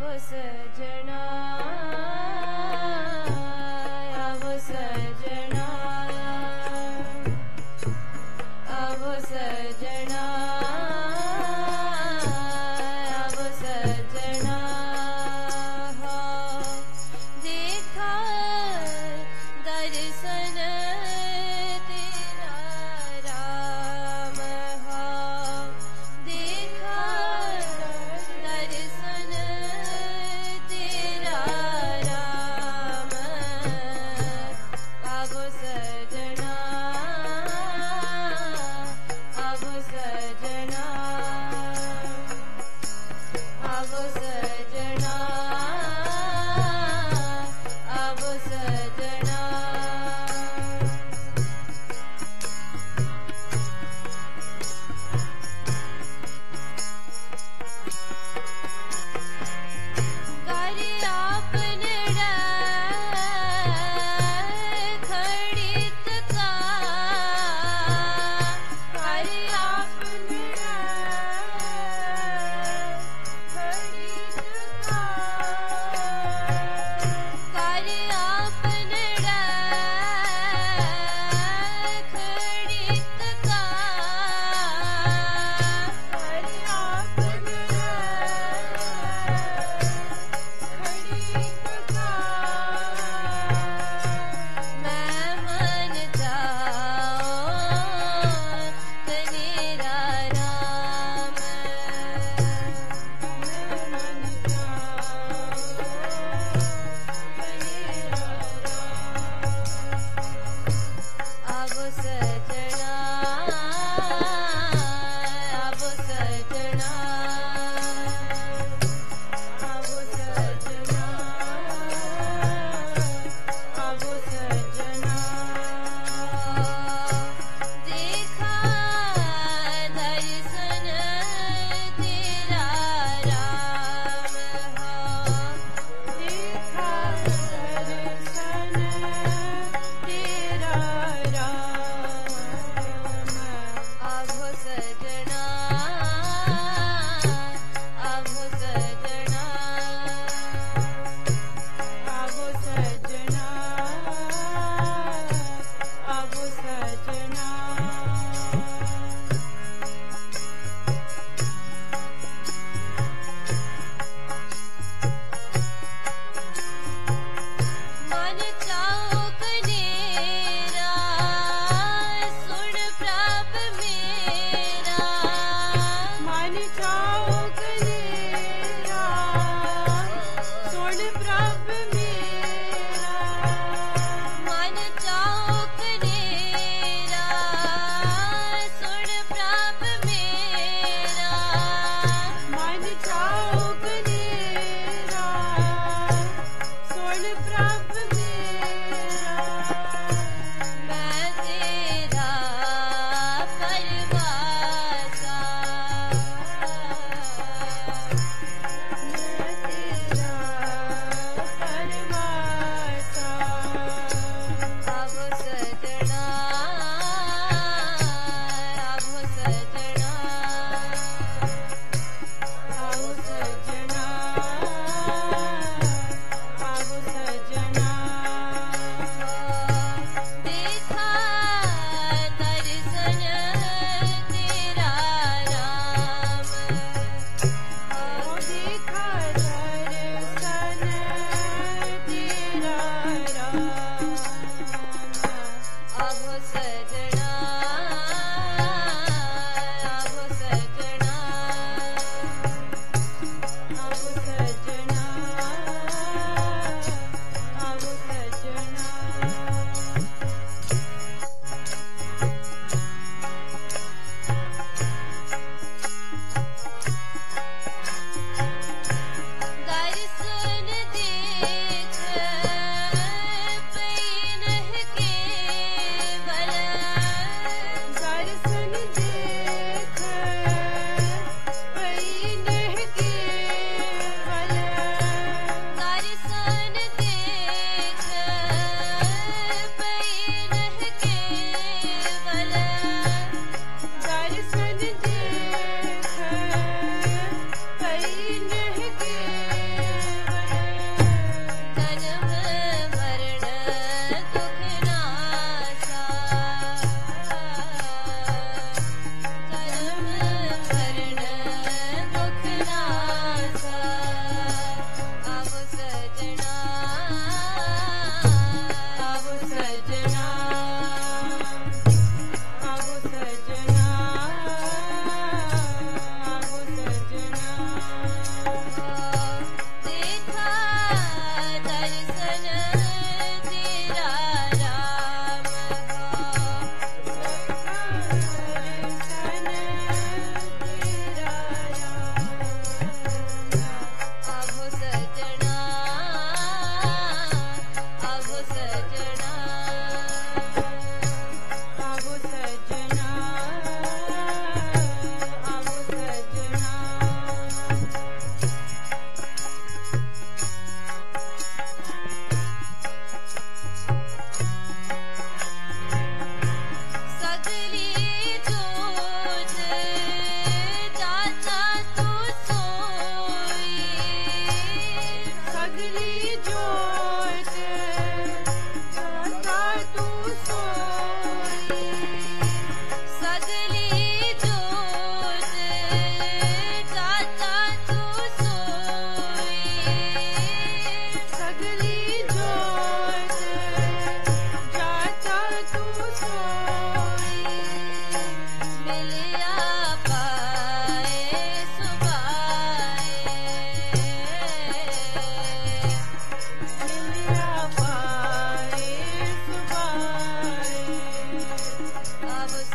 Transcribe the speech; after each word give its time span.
ਸਜਣਾ 0.00 1.56
ਆਵੋ 4.26 4.56
ਸਜਣਾ 4.68 5.27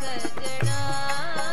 सजना 0.01 1.52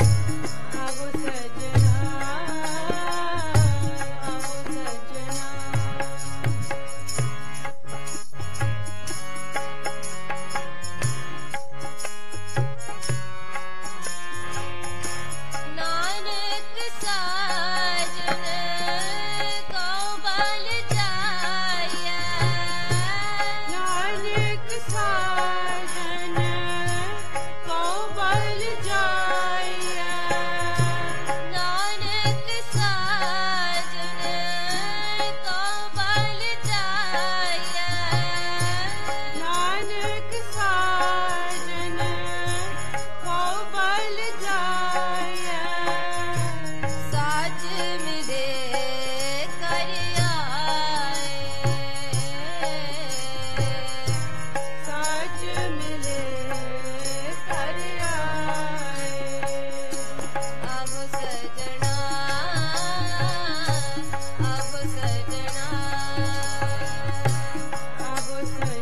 say 68.45 68.80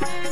Thank 0.00 0.24
you. 0.24 0.29